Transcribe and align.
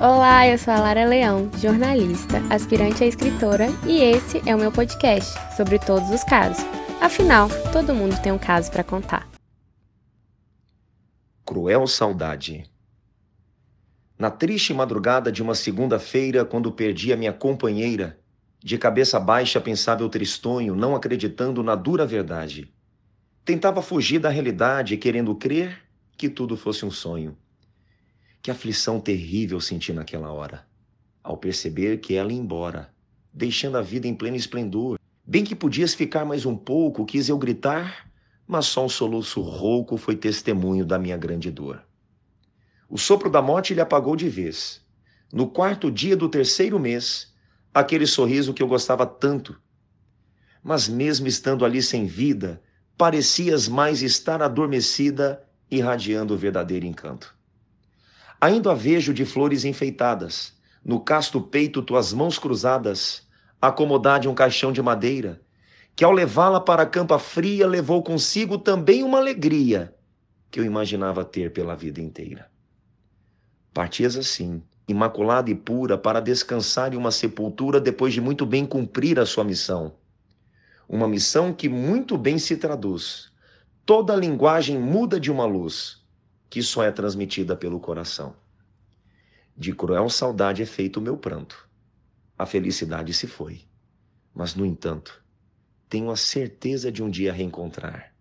Olá, 0.00 0.46
eu 0.46 0.56
sou 0.56 0.72
a 0.72 0.78
Lara 0.78 1.04
Leão, 1.04 1.50
jornalista, 1.58 2.38
aspirante 2.50 3.02
a 3.02 3.06
escritora, 3.08 3.66
e 3.84 4.00
esse 4.00 4.40
é 4.48 4.54
o 4.54 4.58
meu 4.58 4.70
podcast 4.70 5.34
sobre 5.56 5.76
todos 5.76 6.08
os 6.10 6.22
casos. 6.22 6.64
Afinal, 7.00 7.48
todo 7.72 7.92
mundo 7.92 8.16
tem 8.22 8.30
um 8.30 8.38
caso 8.38 8.70
para 8.70 8.84
contar. 8.84 9.28
Cruel 11.44 11.84
saudade. 11.88 12.70
Na 14.16 14.30
triste 14.30 14.72
madrugada 14.72 15.32
de 15.32 15.42
uma 15.42 15.56
segunda-feira, 15.56 16.44
quando 16.44 16.70
perdi 16.70 17.12
a 17.12 17.16
minha 17.16 17.32
companheira, 17.32 18.20
de 18.60 18.78
cabeça 18.78 19.18
baixa 19.18 19.60
pensava 19.60 20.02
eu 20.02 20.08
tristonho, 20.08 20.76
não 20.76 20.94
acreditando 20.94 21.60
na 21.60 21.74
dura 21.74 22.06
verdade. 22.06 22.72
Tentava 23.44 23.82
fugir 23.82 24.20
da 24.20 24.28
realidade, 24.28 24.96
querendo 24.96 25.34
crer 25.34 25.82
que 26.16 26.28
tudo 26.28 26.56
fosse 26.56 26.86
um 26.86 26.90
sonho. 26.90 27.36
Que 28.42 28.50
aflição 28.50 29.00
terrível 29.00 29.60
senti 29.60 29.92
naquela 29.92 30.32
hora, 30.32 30.66
ao 31.22 31.36
perceber 31.36 31.98
que 31.98 32.14
ela 32.14 32.32
ia 32.32 32.38
embora, 32.38 32.92
deixando 33.32 33.76
a 33.76 33.82
vida 33.82 34.06
em 34.06 34.14
pleno 34.14 34.36
esplendor. 34.36 34.98
Bem 35.24 35.44
que 35.44 35.54
podias 35.54 35.94
ficar 35.94 36.24
mais 36.24 36.46
um 36.46 36.56
pouco, 36.56 37.04
quis 37.04 37.28
eu 37.28 37.36
gritar, 37.36 38.10
mas 38.46 38.66
só 38.66 38.84
um 38.84 38.88
soluço 38.88 39.40
rouco 39.42 39.96
foi 39.96 40.16
testemunho 40.16 40.84
da 40.86 40.98
minha 40.98 41.16
grande 41.16 41.50
dor. 41.50 41.82
O 42.88 42.96
sopro 42.96 43.28
da 43.28 43.42
morte 43.42 43.74
lhe 43.74 43.80
apagou 43.80 44.16
de 44.16 44.28
vez. 44.28 44.80
No 45.30 45.46
quarto 45.46 45.90
dia 45.90 46.16
do 46.16 46.28
terceiro 46.28 46.78
mês, 46.80 47.34
aquele 47.74 48.06
sorriso 48.06 48.54
que 48.54 48.62
eu 48.62 48.66
gostava 48.66 49.04
tanto. 49.04 49.60
Mas 50.62 50.88
mesmo 50.88 51.26
estando 51.26 51.66
ali 51.66 51.82
sem 51.82 52.06
vida, 52.06 52.62
parecias 52.96 53.68
mais 53.68 54.00
estar 54.00 54.42
adormecida, 54.42 55.44
irradiando 55.70 56.32
o 56.32 56.38
verdadeiro 56.38 56.86
encanto. 56.86 57.37
Ainda 58.40 58.70
a 58.70 58.74
vejo 58.74 59.12
de 59.12 59.24
flores 59.24 59.64
enfeitadas, 59.64 60.56
no 60.84 61.00
casto 61.00 61.40
peito 61.40 61.82
tuas 61.82 62.12
mãos 62.12 62.38
cruzadas, 62.38 63.26
acomodade 63.60 64.28
um 64.28 64.34
caixão 64.34 64.70
de 64.70 64.80
madeira, 64.80 65.40
que 65.96 66.04
ao 66.04 66.12
levá-la 66.12 66.60
para 66.60 66.84
a 66.84 66.86
campa 66.86 67.18
fria 67.18 67.66
levou 67.66 68.00
consigo 68.00 68.56
também 68.56 69.02
uma 69.02 69.18
alegria 69.18 69.92
que 70.52 70.60
eu 70.60 70.64
imaginava 70.64 71.24
ter 71.24 71.52
pela 71.52 71.74
vida 71.74 72.00
inteira. 72.00 72.48
Partias 73.74 74.16
assim, 74.16 74.62
imaculada 74.86 75.50
e 75.50 75.54
pura, 75.56 75.98
para 75.98 76.20
descansar 76.20 76.94
em 76.94 76.96
uma 76.96 77.10
sepultura 77.10 77.80
depois 77.80 78.14
de 78.14 78.20
muito 78.20 78.46
bem 78.46 78.64
cumprir 78.64 79.18
a 79.18 79.26
sua 79.26 79.42
missão. 79.42 79.94
Uma 80.88 81.08
missão 81.08 81.52
que 81.52 81.68
muito 81.68 82.16
bem 82.16 82.38
se 82.38 82.56
traduz. 82.56 83.32
Toda 83.84 84.12
a 84.12 84.16
linguagem 84.16 84.78
muda 84.78 85.18
de 85.18 85.28
uma 85.28 85.44
luz 85.44 85.97
que 86.50 86.62
só 86.62 86.82
é 86.82 86.90
transmitida 86.90 87.56
pelo 87.56 87.80
coração. 87.80 88.34
De 89.56 89.74
cruel 89.74 90.08
saudade 90.08 90.62
é 90.62 90.66
feito 90.66 90.98
o 90.98 91.02
meu 91.02 91.16
pranto. 91.16 91.68
A 92.38 92.46
felicidade 92.46 93.12
se 93.12 93.26
foi. 93.26 93.62
Mas, 94.32 94.54
no 94.54 94.64
entanto, 94.64 95.22
tenho 95.88 96.10
a 96.10 96.16
certeza 96.16 96.92
de 96.92 97.02
um 97.02 97.10
dia 97.10 97.32
reencontrar. 97.32 98.14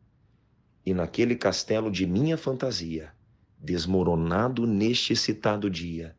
E 0.85 0.93
naquele 0.93 1.35
castelo 1.35 1.91
de 1.91 2.07
minha 2.07 2.37
fantasia, 2.37 3.13
desmoronado 3.57 4.65
neste 4.65 5.15
citado 5.15 5.69
dia, 5.69 6.15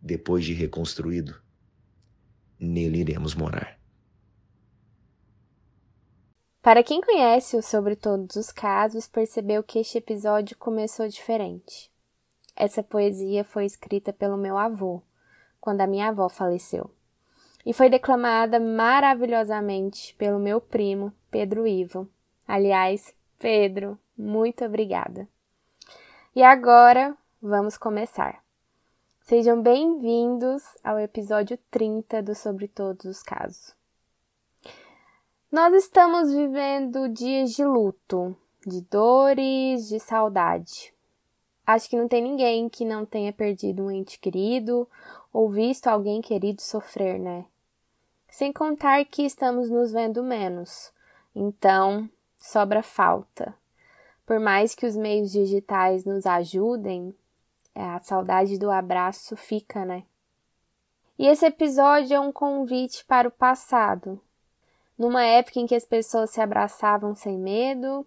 depois 0.00 0.44
de 0.44 0.52
reconstruído, 0.52 1.40
nele 2.58 2.98
iremos 2.98 3.34
morar. 3.34 3.80
Para 6.64 6.82
quem 6.82 7.02
conhece 7.02 7.58
o 7.58 7.62
Sobre 7.62 7.94
Todos 7.94 8.36
os 8.36 8.50
Casos, 8.50 9.06
percebeu 9.06 9.62
que 9.62 9.78
este 9.78 9.98
episódio 9.98 10.56
começou 10.56 11.06
diferente. 11.06 11.92
Essa 12.56 12.82
poesia 12.82 13.44
foi 13.44 13.66
escrita 13.66 14.14
pelo 14.14 14.38
meu 14.38 14.56
avô, 14.56 15.02
quando 15.60 15.82
a 15.82 15.86
minha 15.86 16.08
avó 16.08 16.26
faleceu, 16.26 16.90
e 17.66 17.74
foi 17.74 17.90
declamada 17.90 18.58
maravilhosamente 18.58 20.14
pelo 20.14 20.38
meu 20.38 20.58
primo, 20.58 21.12
Pedro 21.30 21.66
Ivo. 21.66 22.08
Aliás, 22.48 23.14
Pedro, 23.38 23.98
muito 24.16 24.64
obrigada. 24.64 25.28
E 26.34 26.42
agora 26.42 27.14
vamos 27.42 27.76
começar. 27.76 28.42
Sejam 29.24 29.60
bem-vindos 29.60 30.62
ao 30.82 30.98
episódio 30.98 31.58
30 31.70 32.22
do 32.22 32.34
Sobre 32.34 32.68
Todos 32.68 33.04
os 33.04 33.22
Casos. 33.22 33.83
Nós 35.54 35.72
estamos 35.72 36.32
vivendo 36.32 37.08
dias 37.08 37.52
de 37.52 37.64
luto, 37.64 38.36
de 38.66 38.80
dores, 38.80 39.86
de 39.86 40.00
saudade. 40.00 40.92
Acho 41.64 41.88
que 41.88 41.96
não 41.96 42.08
tem 42.08 42.20
ninguém 42.20 42.68
que 42.68 42.84
não 42.84 43.06
tenha 43.06 43.32
perdido 43.32 43.84
um 43.84 43.90
ente 43.92 44.18
querido 44.18 44.88
ou 45.32 45.48
visto 45.48 45.86
alguém 45.86 46.20
querido 46.20 46.60
sofrer, 46.60 47.20
né? 47.20 47.44
Sem 48.28 48.52
contar 48.52 49.04
que 49.04 49.22
estamos 49.22 49.70
nos 49.70 49.92
vendo 49.92 50.24
menos. 50.24 50.92
Então, 51.32 52.10
sobra 52.36 52.82
falta. 52.82 53.54
Por 54.26 54.40
mais 54.40 54.74
que 54.74 54.84
os 54.84 54.96
meios 54.96 55.30
digitais 55.30 56.04
nos 56.04 56.26
ajudem, 56.26 57.14
é, 57.72 57.80
a 57.80 58.00
saudade 58.00 58.58
do 58.58 58.72
abraço 58.72 59.36
fica, 59.36 59.84
né? 59.84 60.02
E 61.16 61.28
esse 61.28 61.46
episódio 61.46 62.16
é 62.16 62.18
um 62.18 62.32
convite 62.32 63.04
para 63.04 63.28
o 63.28 63.30
passado, 63.30 64.20
numa 64.98 65.24
época 65.24 65.60
em 65.60 65.66
que 65.66 65.74
as 65.74 65.84
pessoas 65.84 66.30
se 66.30 66.40
abraçavam 66.40 67.14
sem 67.14 67.38
medo, 67.38 68.06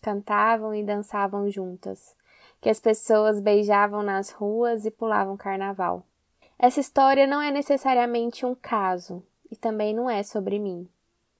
cantavam 0.00 0.74
e 0.74 0.84
dançavam 0.84 1.50
juntas, 1.50 2.14
que 2.60 2.68
as 2.68 2.80
pessoas 2.80 3.40
beijavam 3.40 4.02
nas 4.02 4.30
ruas 4.30 4.84
e 4.84 4.90
pulavam 4.90 5.36
carnaval. 5.36 6.04
Essa 6.58 6.80
história 6.80 7.26
não 7.26 7.40
é 7.40 7.50
necessariamente 7.50 8.44
um 8.44 8.54
caso 8.54 9.22
e 9.50 9.56
também 9.56 9.94
não 9.94 10.08
é 10.08 10.22
sobre 10.22 10.58
mim. 10.58 10.88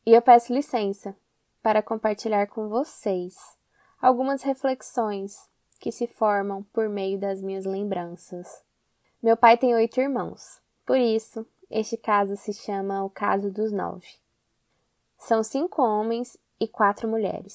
E 0.06 0.12
eu 0.14 0.22
peço 0.22 0.52
licença 0.52 1.14
para 1.62 1.82
compartilhar 1.82 2.46
com 2.46 2.68
vocês 2.68 3.34
algumas 4.00 4.42
reflexões 4.42 5.48
que 5.80 5.92
se 5.92 6.06
formam 6.06 6.62
por 6.72 6.88
meio 6.88 7.18
das 7.18 7.42
minhas 7.42 7.64
lembranças. 7.64 8.62
Meu 9.22 9.36
pai 9.36 9.56
tem 9.56 9.74
oito 9.74 10.00
irmãos, 10.00 10.60
por 10.86 10.96
isso 10.96 11.46
este 11.70 11.96
caso 11.96 12.36
se 12.36 12.52
chama 12.52 13.04
o 13.04 13.10
Caso 13.10 13.50
dos 13.50 13.72
Nove. 13.72 14.27
São 15.18 15.42
cinco 15.42 15.82
homens 15.82 16.38
e 16.60 16.66
quatro 16.66 17.08
mulheres. 17.08 17.54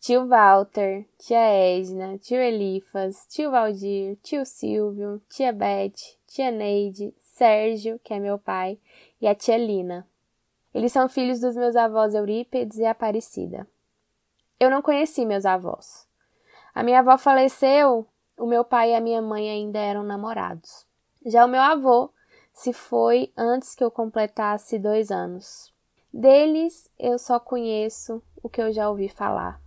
Tio 0.00 0.26
Walter, 0.26 1.06
tia 1.18 1.38
Edna, 1.38 2.18
tio 2.18 2.38
Elifas, 2.38 3.26
tio 3.28 3.50
Valdir, 3.50 4.16
tio 4.22 4.44
Silvio, 4.44 5.20
tia 5.28 5.52
Beth, 5.52 6.16
tia 6.26 6.50
Neide, 6.50 7.14
Sérgio, 7.18 8.00
que 8.02 8.14
é 8.14 8.18
meu 8.18 8.38
pai, 8.38 8.78
e 9.20 9.26
a 9.26 9.34
tia 9.34 9.58
Lina. 9.58 10.06
Eles 10.74 10.92
são 10.92 11.08
filhos 11.08 11.40
dos 11.40 11.54
meus 11.54 11.76
avós 11.76 12.14
Eurípedes 12.14 12.78
e 12.78 12.86
Aparecida. 12.86 13.66
Eu 14.58 14.70
não 14.70 14.82
conheci 14.82 15.26
meus 15.26 15.44
avós. 15.44 16.08
A 16.74 16.82
minha 16.82 17.00
avó 17.00 17.18
faleceu, 17.18 18.06
o 18.38 18.46
meu 18.46 18.64
pai 18.64 18.92
e 18.92 18.94
a 18.94 19.00
minha 19.00 19.20
mãe 19.20 19.50
ainda 19.50 19.78
eram 19.78 20.02
namorados. 20.02 20.86
Já 21.24 21.44
o 21.44 21.48
meu 21.48 21.60
avô 21.60 22.10
se 22.52 22.72
foi 22.72 23.32
antes 23.36 23.74
que 23.74 23.84
eu 23.84 23.90
completasse 23.90 24.78
dois 24.78 25.10
anos. 25.10 25.74
Deles 26.18 26.90
eu 26.98 27.18
só 27.18 27.38
conheço 27.38 28.22
o 28.42 28.48
que 28.48 28.62
eu 28.62 28.72
já 28.72 28.88
ouvi 28.88 29.06
falar. 29.06 29.60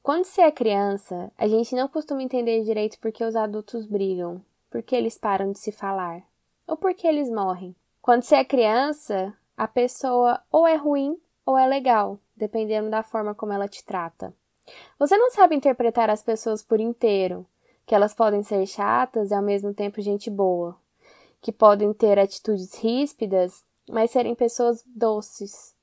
Quando 0.00 0.24
se 0.24 0.40
é 0.40 0.48
criança, 0.48 1.32
a 1.36 1.48
gente 1.48 1.74
não 1.74 1.88
costuma 1.88 2.22
entender 2.22 2.62
direito 2.62 3.00
porque 3.00 3.24
os 3.24 3.34
adultos 3.34 3.84
brigam, 3.84 4.40
porque 4.70 4.94
eles 4.94 5.18
param 5.18 5.50
de 5.50 5.58
se 5.58 5.72
falar, 5.72 6.22
ou 6.68 6.76
porque 6.76 7.04
eles 7.04 7.28
morrem. 7.28 7.74
Quando 8.00 8.22
se 8.22 8.36
é 8.36 8.44
criança, 8.44 9.34
a 9.56 9.66
pessoa 9.66 10.40
ou 10.52 10.68
é 10.68 10.76
ruim 10.76 11.18
ou 11.44 11.58
é 11.58 11.66
legal, 11.66 12.20
dependendo 12.36 12.88
da 12.88 13.02
forma 13.02 13.34
como 13.34 13.52
ela 13.52 13.66
te 13.66 13.84
trata. 13.84 14.32
Você 15.00 15.16
não 15.16 15.32
sabe 15.32 15.56
interpretar 15.56 16.08
as 16.08 16.22
pessoas 16.22 16.62
por 16.62 16.78
inteiro, 16.78 17.44
que 17.84 17.92
elas 17.92 18.14
podem 18.14 18.44
ser 18.44 18.64
chatas 18.68 19.32
e 19.32 19.34
ao 19.34 19.42
mesmo 19.42 19.74
tempo 19.74 20.00
gente 20.00 20.30
boa, 20.30 20.76
que 21.40 21.50
podem 21.50 21.92
ter 21.92 22.20
atitudes 22.20 22.72
ríspidas 22.76 23.64
mas 23.88 24.10
serem 24.10 24.34
pessoas 24.34 24.82
doces. 24.86 25.74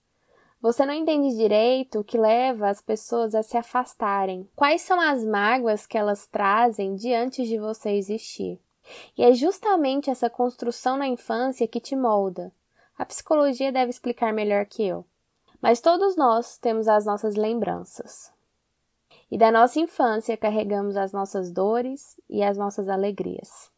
Você 0.61 0.85
não 0.85 0.93
entende 0.93 1.35
direito 1.35 1.99
o 1.99 2.03
que 2.05 2.17
leva 2.17 2.69
as 2.69 2.81
pessoas 2.81 3.35
a 3.35 3.43
se 3.43 3.57
afastarem. 3.57 4.49
Quais 4.55 4.81
são 4.81 4.97
as 4.97 5.25
mágoas 5.25 5.85
que 5.85 5.97
elas 5.97 6.25
trazem 6.25 6.95
diante 6.95 7.45
de 7.45 7.57
você 7.57 7.89
existir? 7.91 8.61
E 9.17 9.23
é 9.23 9.33
justamente 9.33 10.09
essa 10.09 10.29
construção 10.29 10.95
na 10.95 11.05
infância 11.05 11.67
que 11.67 11.81
te 11.81 11.97
molda. 11.97 12.49
A 12.97 13.05
psicologia 13.05 13.73
deve 13.73 13.89
explicar 13.89 14.31
melhor 14.31 14.65
que 14.65 14.87
eu. 14.87 15.05
Mas 15.61 15.81
todos 15.81 16.15
nós 16.15 16.57
temos 16.57 16.87
as 16.87 17.05
nossas 17.05 17.35
lembranças. 17.35 18.31
E 19.29 19.37
da 19.37 19.51
nossa 19.51 19.79
infância 19.79 20.37
carregamos 20.37 20.95
as 20.95 21.11
nossas 21.11 21.51
dores 21.51 22.19
e 22.29 22.41
as 22.41 22.57
nossas 22.57 22.87
alegrias. 22.87 23.72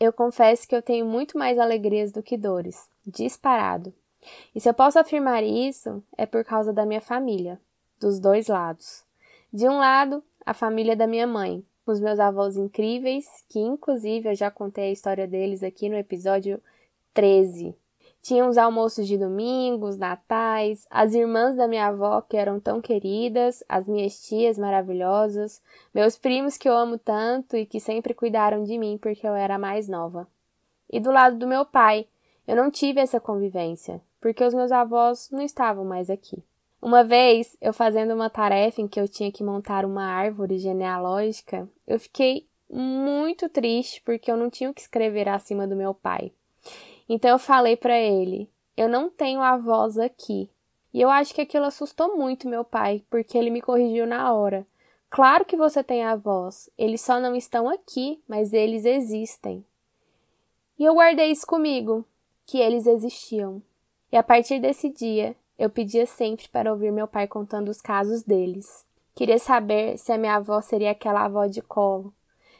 Eu 0.00 0.12
confesso 0.12 0.66
que 0.68 0.74
eu 0.74 0.82
tenho 0.82 1.04
muito 1.04 1.36
mais 1.36 1.58
alegrias 1.58 2.12
do 2.12 2.22
que 2.22 2.36
dores, 2.36 2.88
disparado. 3.06 3.92
E 4.54 4.60
se 4.60 4.68
eu 4.68 4.74
posso 4.74 4.98
afirmar 4.98 5.42
isso, 5.42 6.02
é 6.16 6.26
por 6.26 6.44
causa 6.44 6.72
da 6.72 6.86
minha 6.86 7.00
família, 7.00 7.60
dos 8.00 8.20
dois 8.20 8.46
lados. 8.46 9.04
De 9.52 9.68
um 9.68 9.78
lado, 9.78 10.22
a 10.44 10.54
família 10.54 10.94
da 10.94 11.06
minha 11.06 11.26
mãe, 11.26 11.64
os 11.86 12.00
meus 12.00 12.20
avós 12.20 12.56
incríveis, 12.56 13.26
que 13.48 13.58
inclusive 13.58 14.28
eu 14.28 14.34
já 14.34 14.50
contei 14.50 14.90
a 14.90 14.92
história 14.92 15.26
deles 15.26 15.62
aqui 15.62 15.88
no 15.88 15.96
episódio 15.96 16.62
13. 17.14 17.74
Tinha 18.28 18.46
os 18.46 18.58
almoços 18.58 19.08
de 19.08 19.16
domingo, 19.16 19.86
os 19.86 19.96
natais, 19.96 20.86
as 20.90 21.14
irmãs 21.14 21.56
da 21.56 21.66
minha 21.66 21.86
avó 21.86 22.20
que 22.20 22.36
eram 22.36 22.60
tão 22.60 22.78
queridas, 22.78 23.64
as 23.66 23.86
minhas 23.86 24.20
tias 24.20 24.58
maravilhosas, 24.58 25.62
meus 25.94 26.18
primos 26.18 26.58
que 26.58 26.68
eu 26.68 26.76
amo 26.76 26.98
tanto 26.98 27.56
e 27.56 27.64
que 27.64 27.80
sempre 27.80 28.12
cuidaram 28.12 28.64
de 28.64 28.76
mim 28.76 28.98
porque 29.00 29.26
eu 29.26 29.34
era 29.34 29.56
mais 29.56 29.88
nova. 29.88 30.28
E 30.92 31.00
do 31.00 31.10
lado 31.10 31.38
do 31.38 31.46
meu 31.46 31.64
pai, 31.64 32.06
eu 32.46 32.54
não 32.54 32.70
tive 32.70 33.00
essa 33.00 33.18
convivência, 33.18 33.98
porque 34.20 34.44
os 34.44 34.52
meus 34.52 34.72
avós 34.72 35.30
não 35.32 35.40
estavam 35.40 35.86
mais 35.86 36.10
aqui. 36.10 36.44
Uma 36.82 37.02
vez, 37.02 37.56
eu 37.62 37.72
fazendo 37.72 38.12
uma 38.12 38.28
tarefa 38.28 38.82
em 38.82 38.86
que 38.86 39.00
eu 39.00 39.08
tinha 39.08 39.32
que 39.32 39.42
montar 39.42 39.86
uma 39.86 40.04
árvore 40.04 40.58
genealógica, 40.58 41.66
eu 41.86 41.98
fiquei 41.98 42.46
muito 42.68 43.48
triste 43.48 44.02
porque 44.04 44.30
eu 44.30 44.36
não 44.36 44.50
tinha 44.50 44.68
o 44.68 44.74
que 44.74 44.82
escrever 44.82 45.30
acima 45.30 45.66
do 45.66 45.74
meu 45.74 45.94
pai. 45.94 46.30
Então 47.08 47.30
eu 47.30 47.38
falei 47.38 47.76
para 47.76 47.98
ele: 47.98 48.50
"Eu 48.76 48.88
não 48.88 49.08
tenho 49.08 49.40
avós 49.40 49.98
aqui". 49.98 50.50
E 50.92 51.00
eu 51.00 51.10
acho 51.10 51.34
que 51.34 51.40
aquilo 51.40 51.66
assustou 51.66 52.16
muito 52.16 52.48
meu 52.48 52.64
pai, 52.64 53.04
porque 53.10 53.36
ele 53.36 53.50
me 53.50 53.60
corrigiu 53.60 54.06
na 54.06 54.32
hora. 54.32 54.66
Claro 55.10 55.44
que 55.44 55.56
você 55.56 55.82
tem 55.82 56.04
avós, 56.04 56.68
eles 56.76 57.00
só 57.00 57.18
não 57.18 57.34
estão 57.34 57.68
aqui, 57.68 58.22
mas 58.28 58.52
eles 58.52 58.84
existem. 58.84 59.64
E 60.78 60.84
eu 60.84 60.94
guardei 60.94 61.30
isso 61.30 61.46
comigo, 61.46 62.04
que 62.46 62.58
eles 62.58 62.86
existiam. 62.86 63.62
E 64.12 64.16
a 64.16 64.22
partir 64.22 64.60
desse 64.60 64.90
dia, 64.90 65.34
eu 65.58 65.68
pedia 65.68 66.06
sempre 66.06 66.48
para 66.48 66.70
ouvir 66.70 66.92
meu 66.92 67.08
pai 67.08 67.26
contando 67.26 67.68
os 67.68 67.80
casos 67.80 68.22
deles. 68.22 68.86
Queria 69.14 69.38
saber 69.38 69.98
se 69.98 70.12
a 70.12 70.18
minha 70.18 70.36
avó 70.36 70.60
seria 70.60 70.92
aquela 70.92 71.24
avó 71.24 71.46
de 71.46 71.60
colo, 71.60 72.14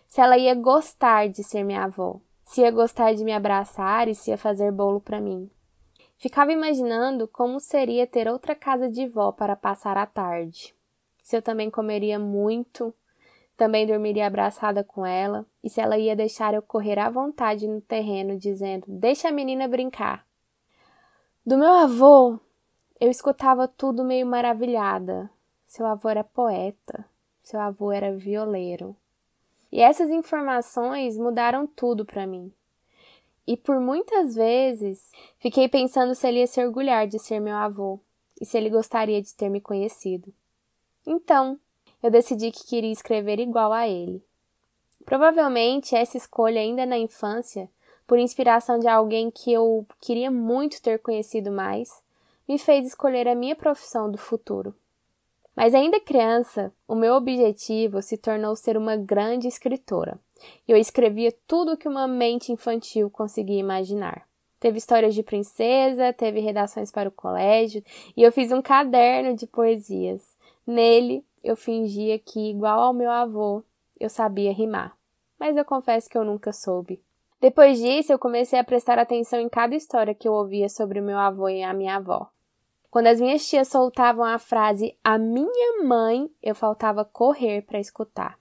se 0.09 0.21
ela 0.21 0.37
ia 0.37 0.55
gostar 0.55 1.29
de 1.29 1.45
ser 1.45 1.62
minha 1.62 1.85
avó, 1.85 2.19
se 2.49 2.62
ia 2.62 2.71
gostar 2.71 3.12
de 3.12 3.23
me 3.25 3.33
abraçar 3.35 4.09
e 4.09 4.15
se 4.15 4.31
ia 4.31 4.39
fazer 4.39 4.73
bolo 4.73 5.03
para 5.03 5.21
mim. 5.21 5.50
Ficava 6.17 6.50
imaginando 6.50 7.29
como 7.29 7.61
seria 7.61 8.06
ter 8.06 8.27
outra 8.27 8.55
casa 8.55 8.89
de 8.89 9.06
vó 9.06 9.31
para 9.31 9.55
passar 9.55 9.99
a 9.99 10.06
tarde. 10.06 10.75
Se 11.23 11.37
eu 11.37 11.43
também 11.43 11.71
comeria 11.71 12.19
muito, 12.19 12.93
também 13.55 13.87
dormiria 13.87 14.27
abraçada 14.27 14.83
com 14.83 15.05
ela, 15.05 15.45
e 15.62 15.69
se 15.69 15.79
ela 15.79 15.99
ia 15.99 16.17
deixar 16.17 16.55
eu 16.55 16.62
correr 16.62 16.99
à 16.99 17.11
vontade 17.11 17.69
no 17.69 17.83
terreno, 17.83 18.39
dizendo: 18.39 18.87
Deixa 18.89 19.29
a 19.29 19.33
menina 19.33 19.69
brincar. 19.69 20.27
Do 21.45 21.59
meu 21.59 21.75
avô, 21.75 22.41
eu 22.99 23.11
escutava 23.11 23.69
tudo 23.69 24.03
meio 24.03 24.27
maravilhada. 24.27 25.29
Seu 25.67 25.85
avô 25.85 26.09
era 26.09 26.25
poeta, 26.25 27.05
seu 27.43 27.61
avô 27.61 27.93
era 27.93 28.17
violeiro. 28.17 28.97
E 29.70 29.81
essas 29.81 30.11
informações 30.11 31.17
mudaram 31.19 31.67
tudo 31.67 32.05
para 32.05 32.26
mim. 32.26 32.53
E 33.47 33.56
por 33.56 33.81
muitas 33.81 34.35
vezes 34.35 35.11
fiquei 35.38 35.69
pensando 35.69 36.15
se 36.15 36.26
ele 36.26 36.41
ia 36.41 36.47
se 36.47 36.65
orgulhar 36.65 37.06
de 37.06 37.19
ser 37.19 37.41
meu 37.41 37.56
avô 37.56 37.99
e 38.41 38.44
se 38.44 38.56
ele 38.56 38.70
gostaria 38.70 39.20
de 39.23 39.35
ter 39.35 39.49
me 39.49 39.61
conhecido. 39.61 40.32
Então, 41.06 41.59
eu 42.03 42.11
decidi 42.11 42.50
que 42.50 42.67
queria 42.67 42.93
escrever 42.93 43.41
igual 43.41 43.73
a 43.73 43.88
ele. 43.88 44.23
Provavelmente 45.05 45.97
essa 45.97 46.17
escolha 46.17 46.61
ainda 46.61 46.85
na 46.85 46.99
infância, 46.99 47.69
por 48.06 48.19
inspiração 48.19 48.79
de 48.79 48.87
alguém 48.87 49.31
que 49.31 49.53
eu 49.53 49.87
queria 50.00 50.31
muito 50.31 50.82
ter 50.82 50.99
conhecido 50.99 51.50
mais, 51.50 52.03
me 52.47 52.59
fez 52.59 52.87
escolher 52.87 53.26
a 53.29 53.35
minha 53.35 53.56
profissão 53.56 54.11
do 54.11 54.19
futuro. 54.19 54.75
Mas 55.59 55.75
ainda 55.75 55.99
criança, 55.99 56.73
o 56.87 56.95
meu 56.95 57.15
objetivo 57.15 58.01
se 58.01 58.17
tornou 58.17 58.55
ser 58.55 58.77
uma 58.77 58.95
grande 58.95 59.49
escritora. 59.49 60.17
Eu 60.69 60.77
escrevia 60.77 61.35
tudo 61.49 61.73
o 61.73 61.77
que 61.77 61.89
uma 61.89 62.07
mente 62.07 62.53
infantil 62.53 63.11
conseguia 63.11 63.59
imaginar. 63.59 64.23
Teve 64.61 64.79
histórias 64.79 65.17
de 65.17 65.23
princesa, 65.25 66.13
teve 66.13 66.39
redações 66.39 66.93
para 66.93 67.09
o 67.09 67.13
colégio 67.13 67.83
e 68.17 68.23
eu 68.23 68.31
fiz 68.31 68.53
um 68.53 68.63
caderno 68.63 69.35
de 69.35 69.49
poesias. 69.49 70.37
Nele, 70.65 71.25
eu 71.43 71.57
fingia 71.57 72.21
que, 72.21 72.51
igual 72.51 72.79
ao 72.79 72.95
meu 72.95 73.11
avô, 73.11 73.65
eu 73.99 74.09
sabia 74.09 74.53
rimar. 74.53 74.97
Mas 75.41 75.57
eu 75.57 75.65
confesso 75.65 76.09
que 76.09 76.17
eu 76.17 76.25
nunca 76.25 76.53
soube. 76.53 77.03
Depois 77.41 77.81
disso, 77.81 78.13
eu 78.13 78.19
comecei 78.21 78.61
a 78.61 78.65
prestar 78.65 78.97
atenção 78.97 79.41
em 79.41 79.49
cada 79.49 79.75
história 79.75 80.15
que 80.15 80.29
eu 80.29 80.35
ouvia 80.35 80.69
sobre 80.69 81.01
o 81.01 81.05
meu 81.05 81.19
avô 81.19 81.49
e 81.49 81.65
a 81.65 81.75
minha 81.75 81.97
avó. 81.97 82.31
Quando 82.90 83.08
as 83.08 83.20
minhas 83.20 83.46
tias 83.46 83.69
soltavam 83.69 84.25
a 84.25 84.38
frase 84.38 84.96
a 85.05 85.19
minha 85.19 85.82
mãe, 85.85 86.31
eu 86.43 86.55
faltava 86.55 87.05
correr 87.05 87.62
para 87.62 87.79
escutar. 87.79 88.38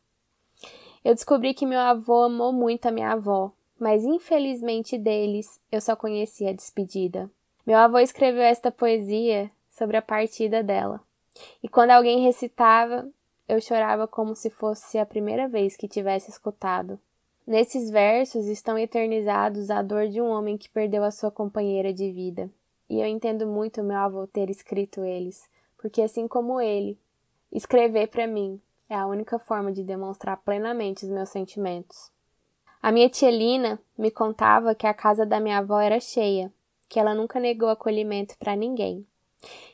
Eu 1.03 1.13
descobri 1.13 1.53
que 1.53 1.65
meu 1.65 1.79
avô 1.79 2.23
amou 2.23 2.53
muito 2.53 2.85
a 2.85 2.91
minha 2.91 3.11
avó, 3.11 3.51
mas 3.79 4.03
infelizmente 4.03 4.97
deles 4.97 5.59
eu 5.71 5.81
só 5.81 5.95
conhecia 5.95 6.49
a 6.49 6.53
despedida. 6.53 7.29
Meu 7.65 7.77
avô 7.77 7.99
escreveu 7.99 8.43
esta 8.43 8.71
poesia 8.71 9.51
sobre 9.69 9.97
a 9.97 10.01
partida 10.01 10.63
dela. 10.63 11.01
E 11.61 11.67
quando 11.67 11.91
alguém 11.91 12.23
recitava, 12.23 13.07
eu 13.47 13.61
chorava 13.61 14.07
como 14.07 14.35
se 14.35 14.49
fosse 14.49 14.97
a 14.97 15.05
primeira 15.05 15.47
vez 15.47 15.75
que 15.75 15.87
tivesse 15.87 16.29
escutado. 16.29 16.99
Nesses 17.45 17.89
versos 17.89 18.45
estão 18.47 18.77
eternizados 18.77 19.69
a 19.69 19.81
dor 19.81 20.07
de 20.07 20.21
um 20.21 20.27
homem 20.27 20.57
que 20.57 20.69
perdeu 20.69 21.03
a 21.03 21.11
sua 21.11 21.31
companheira 21.31 21.93
de 21.93 22.11
vida. 22.11 22.49
E 22.89 22.99
eu 22.99 23.05
entendo 23.05 23.45
muito 23.45 23.83
meu 23.83 23.97
avô 23.97 24.27
ter 24.27 24.49
escrito 24.49 25.03
eles, 25.03 25.49
porque 25.77 26.01
assim 26.01 26.27
como 26.27 26.61
ele, 26.61 26.97
escrever 27.51 28.07
para 28.07 28.25
mim 28.25 28.61
é 28.89 28.95
a 28.95 29.07
única 29.07 29.37
forma 29.37 29.71
de 29.71 29.83
demonstrar 29.83 30.37
plenamente 30.37 31.05
os 31.05 31.11
meus 31.11 31.29
sentimentos. 31.29 32.11
A 32.81 32.91
minha 32.91 33.09
tia 33.09 33.29
Lina 33.29 33.79
me 33.97 34.09
contava 34.09 34.73
que 34.73 34.87
a 34.87 34.93
casa 34.93 35.25
da 35.25 35.39
minha 35.39 35.57
avó 35.57 35.79
era 35.79 35.99
cheia, 35.99 36.53
que 36.87 36.99
ela 36.99 37.13
nunca 37.13 37.39
negou 37.39 37.69
acolhimento 37.69 38.37
para 38.37 38.55
ninguém. 38.55 39.05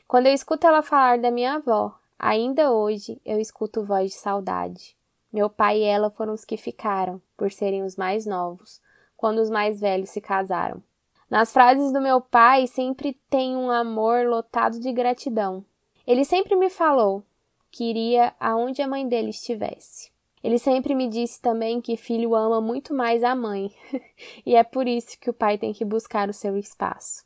Quando 0.08 0.26
eu 0.26 0.34
escuto 0.34 0.66
ela 0.66 0.82
falar 0.82 1.18
da 1.18 1.30
minha 1.30 1.54
avó, 1.54 1.94
ainda 2.18 2.72
hoje 2.72 3.20
eu 3.24 3.38
escuto 3.38 3.84
voz 3.84 4.10
de 4.10 4.16
saudade. 4.16 4.96
Meu 5.32 5.48
pai 5.48 5.80
e 5.80 5.84
ela 5.84 6.10
foram 6.10 6.32
os 6.32 6.44
que 6.44 6.56
ficaram, 6.56 7.20
por 7.36 7.50
serem 7.50 7.82
os 7.82 7.96
mais 7.96 8.26
novos, 8.26 8.80
quando 9.16 9.38
os 9.38 9.50
mais 9.50 9.80
velhos 9.80 10.10
se 10.10 10.20
casaram. 10.20 10.82
Nas 11.30 11.52
frases 11.52 11.92
do 11.92 12.00
meu 12.00 12.20
pai 12.20 12.66
sempre 12.66 13.18
tem 13.30 13.56
um 13.56 13.70
amor 13.70 14.26
lotado 14.26 14.78
de 14.78 14.92
gratidão. 14.92 15.64
Ele 16.06 16.24
sempre 16.24 16.54
me 16.54 16.68
falou 16.68 17.22
que 17.70 17.84
iria 17.84 18.34
aonde 18.38 18.82
a 18.82 18.88
mãe 18.88 19.08
dele 19.08 19.30
estivesse. 19.30 20.12
Ele 20.42 20.58
sempre 20.58 20.94
me 20.94 21.08
disse 21.08 21.40
também 21.40 21.80
que 21.80 21.96
filho 21.96 22.34
ama 22.34 22.60
muito 22.60 22.92
mais 22.92 23.24
a 23.24 23.34
mãe, 23.34 23.74
e 24.44 24.54
é 24.54 24.62
por 24.62 24.86
isso 24.86 25.18
que 25.18 25.30
o 25.30 25.34
pai 25.34 25.56
tem 25.56 25.72
que 25.72 25.84
buscar 25.84 26.28
o 26.28 26.34
seu 26.34 26.56
espaço. 26.58 27.24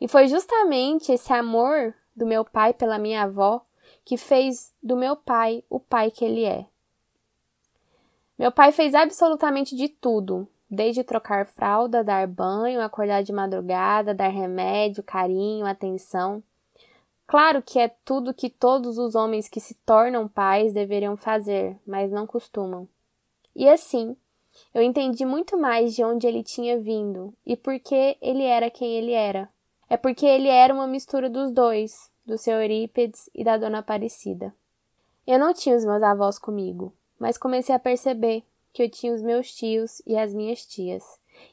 E 0.00 0.08
foi 0.08 0.26
justamente 0.28 1.12
esse 1.12 1.30
amor 1.32 1.94
do 2.16 2.26
meu 2.26 2.44
pai 2.44 2.72
pela 2.72 2.98
minha 2.98 3.24
avó 3.24 3.60
que 4.04 4.16
fez 4.16 4.72
do 4.82 4.96
meu 4.96 5.14
pai 5.14 5.62
o 5.68 5.78
pai 5.78 6.10
que 6.10 6.24
ele 6.24 6.44
é. 6.44 6.66
Meu 8.38 8.50
pai 8.50 8.72
fez 8.72 8.94
absolutamente 8.94 9.76
de 9.76 9.88
tudo 9.88 10.48
desde 10.70 11.02
trocar 11.02 11.46
fralda, 11.46 12.04
dar 12.04 12.26
banho, 12.26 12.80
acordar 12.80 13.22
de 13.22 13.32
madrugada, 13.32 14.14
dar 14.14 14.28
remédio, 14.28 15.02
carinho, 15.02 15.66
atenção. 15.66 16.42
Claro 17.26 17.62
que 17.62 17.78
é 17.78 17.88
tudo 18.04 18.34
que 18.34 18.48
todos 18.48 18.98
os 18.98 19.14
homens 19.14 19.48
que 19.48 19.60
se 19.60 19.74
tornam 19.74 20.26
pais 20.26 20.72
deveriam 20.72 21.16
fazer, 21.16 21.76
mas 21.86 22.10
não 22.10 22.26
costumam. 22.26 22.88
E 23.54 23.68
assim, 23.68 24.16
eu 24.74 24.82
entendi 24.82 25.24
muito 25.24 25.56
mais 25.56 25.94
de 25.94 26.04
onde 26.04 26.26
ele 26.26 26.42
tinha 26.42 26.78
vindo 26.78 27.34
e 27.44 27.56
por 27.56 27.78
que 27.78 28.16
ele 28.20 28.42
era 28.42 28.70
quem 28.70 28.96
ele 28.96 29.12
era. 29.12 29.48
É 29.90 29.96
porque 29.96 30.26
ele 30.26 30.48
era 30.48 30.72
uma 30.72 30.86
mistura 30.86 31.30
dos 31.30 31.50
dois, 31.50 32.10
do 32.24 32.36
seu 32.36 32.60
Eurípides 32.60 33.30
e 33.34 33.42
da 33.42 33.56
Dona 33.56 33.78
Aparecida. 33.78 34.54
Eu 35.26 35.38
não 35.38 35.52
tinha 35.52 35.76
os 35.76 35.84
meus 35.84 36.02
avós 36.02 36.38
comigo, 36.38 36.92
mas 37.18 37.38
comecei 37.38 37.74
a 37.74 37.78
perceber 37.78 38.42
que 38.72 38.82
eu 38.82 38.90
tinha 38.90 39.12
os 39.12 39.22
meus 39.22 39.52
tios 39.52 40.02
e 40.06 40.16
as 40.16 40.32
minhas 40.32 40.64
tias. 40.64 41.04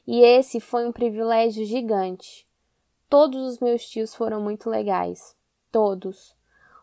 E 0.06 0.20
esse 0.20 0.60
foi 0.60 0.86
um 0.86 0.92
privilégio 0.92 1.64
gigante. 1.64 2.46
Todos 3.08 3.40
os 3.40 3.60
meus 3.60 3.88
tios 3.88 4.14
foram 4.14 4.40
muito 4.40 4.68
legais. 4.68 5.36
Todos. 5.70 6.34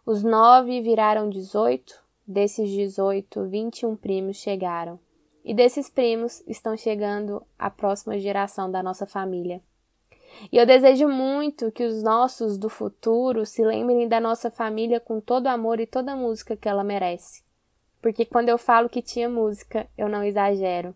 Os 0.05 0.23
nove 0.23 0.81
viraram 0.81 1.29
dezoito, 1.29 2.01
desses 2.25 2.69
dezoito, 2.69 3.45
vinte 3.45 3.81
e 3.81 3.85
um 3.85 3.95
primos 3.95 4.37
chegaram. 4.37 4.99
E 5.43 5.53
desses 5.53 5.89
primos 5.89 6.41
estão 6.47 6.77
chegando 6.77 7.45
a 7.59 7.69
próxima 7.69 8.17
geração 8.17 8.71
da 8.71 8.81
nossa 8.81 9.05
família. 9.05 9.61
E 10.51 10.57
eu 10.57 10.65
desejo 10.65 11.07
muito 11.07 11.71
que 11.71 11.85
os 11.85 12.01
nossos 12.01 12.57
do 12.57 12.69
futuro 12.69 13.45
se 13.45 13.63
lembrem 13.63 14.07
da 14.07 14.19
nossa 14.19 14.49
família 14.49 14.99
com 14.99 15.19
todo 15.19 15.45
o 15.45 15.49
amor 15.49 15.79
e 15.79 15.85
toda 15.85 16.13
a 16.13 16.17
música 16.17 16.55
que 16.55 16.67
ela 16.67 16.83
merece 16.83 17.42
porque 18.03 18.25
quando 18.25 18.49
eu 18.49 18.57
falo 18.57 18.89
que 18.89 19.01
tinha 19.01 19.29
música, 19.29 19.87
eu 19.97 20.09
não 20.09 20.25
exagero. 20.25 20.93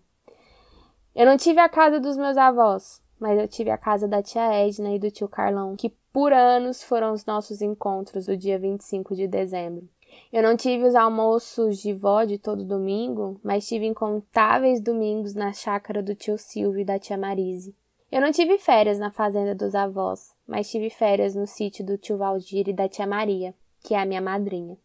Eu 1.16 1.26
não 1.26 1.38
tive 1.38 1.62
a 1.62 1.70
casa 1.70 2.02
dos 2.02 2.18
meus 2.18 2.36
avós, 2.36 3.02
mas 3.18 3.40
eu 3.40 3.48
tive 3.48 3.72
a 3.72 3.78
casa 3.78 4.10
da 4.10 4.22
tia 4.22 4.54
Edna 4.54 4.94
e 4.94 5.00
do 5.00 5.10
tio 5.10 5.30
Carlão, 5.30 5.78
que 5.78 5.90
por 6.12 6.34
anos 6.34 6.84
foram 6.84 7.14
os 7.14 7.26
nossos 7.26 7.62
encontros 7.62 8.26
do 8.26 8.36
dia 8.36 8.60
25 8.60 9.16
de 9.16 9.26
dezembro. 9.26 9.88
Eu 10.34 10.44
não 10.44 10.58
tive 10.58 10.86
os 10.86 10.96
almoços 10.96 11.78
de 11.78 11.94
vó 11.94 12.26
de 12.26 12.38
todo 12.38 12.66
domingo, 12.66 13.40
mas 13.42 13.66
tive 13.66 13.86
incontáveis 13.86 14.82
domingos 14.82 15.34
na 15.34 15.54
chácara 15.54 16.04
do 16.04 16.14
tio 16.14 16.38
Silvio 16.38 16.82
e 16.82 16.86
da 16.86 17.00
tia 17.00 17.18
Marise. 17.18 17.74
Eu 18.12 18.20
não 18.20 18.34
tive 18.34 18.58
férias 18.58 19.00
na 19.00 19.12
fazenda 19.12 19.56
dos 19.56 19.74
avós, 19.74 20.36
mas 20.46 20.70
tive 20.70 20.90
férias 20.90 21.36
no 21.36 21.48
sítio 21.48 21.86
do 21.86 21.98
tio 21.98 22.18
Valdir 22.18 22.68
e 22.68 22.74
da 22.74 22.90
tia 22.90 23.08
Maria, 23.08 23.56
que 23.82 23.94
é 23.94 24.00
a 24.00 24.06
minha 24.06 24.22
madrinha. 24.22 24.78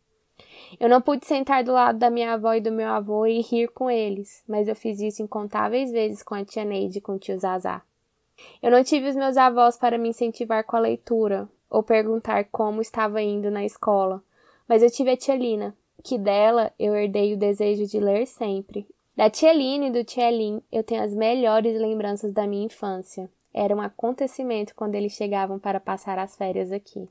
Eu 0.81 0.89
não 0.89 1.01
pude 1.01 1.27
sentar 1.27 1.63
do 1.63 1.73
lado 1.73 1.99
da 1.99 2.11
minha 2.11 2.33
avó 2.33 2.55
e 2.55 2.61
do 2.61 2.73
meu 2.73 2.89
avô 2.89 3.27
e 3.27 3.41
rir 3.41 3.69
com 3.69 3.91
eles, 3.91 4.43
mas 4.49 4.69
eu 4.69 4.75
fiz 4.75 5.01
isso 5.01 5.23
incontáveis 5.23 5.91
vezes 5.93 6.23
com 6.23 6.35
a 6.35 6.45
tia 6.45 6.65
Neide 6.65 6.99
e 6.99 7.01
com 7.01 7.13
o 7.13 7.19
tio 7.19 7.39
Zazá. 7.39 7.83
Eu 8.63 8.71
não 8.71 8.83
tive 8.83 9.09
os 9.09 9.17
meus 9.17 9.37
avós 9.37 9.77
para 9.77 9.99
me 9.99 10.09
incentivar 10.09 10.65
com 10.65 10.77
a 10.77 10.81
leitura 10.81 11.49
ou 11.69 11.83
perguntar 11.83 12.45
como 12.51 12.81
estava 12.81 13.23
indo 13.23 13.51
na 13.51 13.65
escola, 13.65 14.23
mas 14.67 14.83
eu 14.83 14.91
tive 14.91 15.11
a 15.11 15.17
tia 15.17 15.37
Lina, 15.37 15.77
que 16.03 16.19
dela 16.19 16.73
eu 16.79 16.95
herdei 16.95 17.35
o 17.35 17.39
desejo 17.39 17.87
de 17.87 18.01
ler 18.01 18.27
sempre. 18.27 18.87
Da 19.15 19.29
tia 19.29 19.53
Lina 19.53 19.87
e 19.87 19.91
do 19.91 20.05
tia 20.05 20.31
Lin 20.31 20.63
eu 20.73 20.83
tenho 20.83 21.03
as 21.03 21.15
melhores 21.15 21.79
lembranças 21.79 22.33
da 22.33 22.47
minha 22.47 22.65
infância. 22.65 23.31
Era 23.53 23.77
um 23.77 23.81
acontecimento 23.81 24.75
quando 24.75 24.95
eles 24.95 25.13
chegavam 25.13 25.59
para 25.59 25.79
passar 25.79 26.19
as 26.19 26.35
férias 26.35 26.73
aqui. 26.73 27.09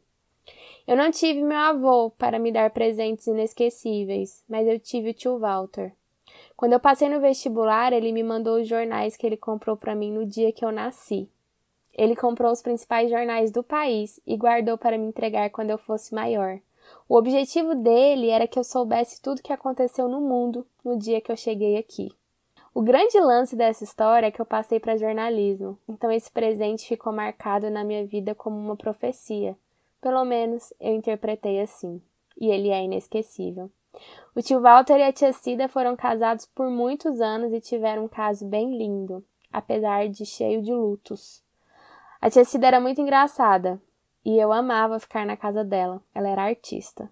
Eu 0.87 0.97
não 0.97 1.11
tive 1.11 1.41
meu 1.41 1.57
avô 1.57 2.09
para 2.11 2.39
me 2.39 2.51
dar 2.51 2.69
presentes 2.71 3.27
inesquecíveis, 3.27 4.43
mas 4.49 4.67
eu 4.67 4.79
tive 4.79 5.11
o 5.11 5.13
tio 5.13 5.37
Walter. 5.37 5.93
Quando 6.55 6.73
eu 6.73 6.79
passei 6.79 7.09
no 7.09 7.19
vestibular, 7.19 7.93
ele 7.93 8.11
me 8.11 8.23
mandou 8.23 8.59
os 8.59 8.67
jornais 8.67 9.15
que 9.15 9.25
ele 9.25 9.37
comprou 9.37 9.77
para 9.77 9.95
mim 9.95 10.11
no 10.11 10.25
dia 10.25 10.51
que 10.51 10.63
eu 10.63 10.71
nasci. 10.71 11.29
Ele 11.93 12.15
comprou 12.15 12.51
os 12.51 12.61
principais 12.61 13.09
jornais 13.09 13.51
do 13.51 13.63
país 13.63 14.19
e 14.25 14.37
guardou 14.37 14.77
para 14.77 14.97
me 14.97 15.07
entregar 15.07 15.49
quando 15.49 15.71
eu 15.71 15.77
fosse 15.77 16.13
maior. 16.13 16.59
O 17.07 17.15
objetivo 17.15 17.75
dele 17.75 18.29
era 18.29 18.47
que 18.47 18.57
eu 18.57 18.63
soubesse 18.63 19.21
tudo 19.21 19.39
o 19.39 19.41
que 19.41 19.53
aconteceu 19.53 20.07
no 20.07 20.21
mundo 20.21 20.65
no 20.83 20.97
dia 20.97 21.21
que 21.21 21.31
eu 21.31 21.37
cheguei 21.37 21.77
aqui. 21.77 22.11
O 22.73 22.81
grande 22.81 23.19
lance 23.19 23.55
dessa 23.55 23.83
história 23.83 24.27
é 24.27 24.31
que 24.31 24.41
eu 24.41 24.45
passei 24.45 24.79
para 24.79 24.95
jornalismo, 24.95 25.77
então 25.89 26.09
esse 26.09 26.31
presente 26.31 26.87
ficou 26.87 27.11
marcado 27.11 27.69
na 27.69 27.83
minha 27.83 28.05
vida 28.05 28.33
como 28.33 28.57
uma 28.57 28.77
profecia. 28.77 29.57
Pelo 30.01 30.25
menos 30.25 30.73
eu 30.79 30.95
interpretei 30.95 31.61
assim. 31.61 32.01
E 32.39 32.47
ele 32.47 32.69
é 32.69 32.83
inesquecível. 32.83 33.69
O 34.35 34.41
tio 34.41 34.61
Walter 34.61 34.97
e 34.97 35.03
a 35.03 35.13
tia 35.13 35.31
Cida 35.31 35.67
foram 35.67 35.95
casados 35.95 36.45
por 36.45 36.69
muitos 36.69 37.21
anos 37.21 37.53
e 37.53 37.61
tiveram 37.61 38.05
um 38.05 38.07
caso 38.07 38.45
bem 38.45 38.77
lindo, 38.77 39.23
apesar 39.51 40.09
de 40.09 40.25
cheio 40.25 40.61
de 40.61 40.73
lutos. 40.73 41.43
A 42.19 42.29
tia 42.29 42.43
Cida 42.43 42.67
era 42.67 42.79
muito 42.79 43.01
engraçada 43.01 43.81
e 44.23 44.37
eu 44.37 44.51
amava 44.51 44.99
ficar 44.99 45.25
na 45.25 45.35
casa 45.35 45.63
dela. 45.63 46.01
Ela 46.15 46.29
era 46.29 46.43
artista. 46.43 47.09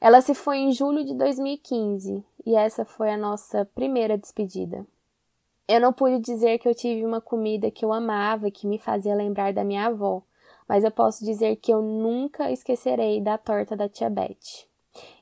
Ela 0.00 0.20
se 0.20 0.34
foi 0.34 0.58
em 0.58 0.72
julho 0.72 1.04
de 1.04 1.14
2015 1.14 2.24
e 2.46 2.54
essa 2.54 2.84
foi 2.84 3.10
a 3.10 3.16
nossa 3.16 3.64
primeira 3.74 4.18
despedida. 4.18 4.86
Eu 5.66 5.80
não 5.80 5.92
pude 5.92 6.18
dizer 6.18 6.58
que 6.58 6.68
eu 6.68 6.74
tive 6.74 7.04
uma 7.06 7.20
comida 7.20 7.70
que 7.70 7.84
eu 7.84 7.92
amava 7.92 8.48
e 8.48 8.50
que 8.50 8.66
me 8.66 8.78
fazia 8.78 9.14
lembrar 9.14 9.52
da 9.52 9.64
minha 9.64 9.86
avó, 9.86 10.22
mas 10.68 10.84
eu 10.84 10.90
posso 10.90 11.24
dizer 11.24 11.56
que 11.56 11.72
eu 11.72 11.82
nunca 11.82 12.50
esquecerei 12.50 13.20
da 13.20 13.36
torta 13.36 13.76
da 13.76 13.88
tia 13.88 14.08
Beth. 14.08 14.66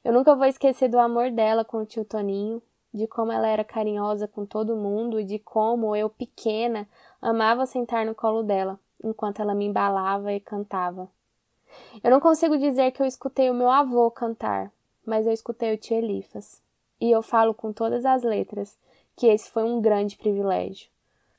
Eu 0.05 0.13
nunca 0.13 0.35
vou 0.35 0.47
esquecer 0.47 0.89
do 0.89 0.99
amor 0.99 1.31
dela 1.31 1.65
com 1.65 1.79
o 1.79 1.87
tio 1.87 2.05
Toninho, 2.05 2.63
de 2.93 3.07
como 3.07 3.33
ela 3.33 3.49
era 3.49 3.65
carinhosa 3.65 4.29
com 4.29 4.45
todo 4.45 4.77
mundo 4.77 5.19
e 5.19 5.25
de 5.25 5.39
como 5.39 5.97
eu, 5.97 6.11
pequena, 6.11 6.87
amava 7.21 7.65
sentar 7.65 8.05
no 8.05 8.15
colo 8.15 8.43
dela, 8.43 8.79
enquanto 9.03 9.41
ela 9.41 9.55
me 9.55 9.65
embalava 9.65 10.33
e 10.33 10.41
cantava. 10.41 11.09
Eu 12.05 12.11
não 12.11 12.21
consigo 12.21 12.59
dizer 12.59 12.93
que 12.93 13.01
eu 13.03 13.07
escutei 13.07 13.51
o 13.51 13.55
meu 13.55 13.71
avô 13.71 14.11
cantar, 14.11 14.71
mas 15.07 15.27
eu 15.27 15.33
escutei 15.33 15.75
o 15.75 15.79
tio 15.79 15.97
Elifas. 15.97 16.61
E 17.01 17.11
eu 17.11 17.23
falo 17.23 17.55
com 17.55 17.73
todas 17.73 18.05
as 18.05 18.23
letras 18.23 18.79
que 19.17 19.27
esse 19.27 19.51
foi 19.51 19.65
um 19.65 19.81
grande 19.81 20.17
privilégio. 20.17 20.89